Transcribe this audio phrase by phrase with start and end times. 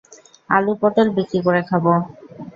[0.49, 1.93] আলু-পটল বিক্রি করে খাবো।